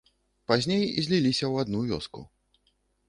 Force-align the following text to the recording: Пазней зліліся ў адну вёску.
Пазней 0.51 0.83
зліліся 1.07 1.45
ў 1.49 1.53
адну 1.67 1.79
вёску. 1.93 2.19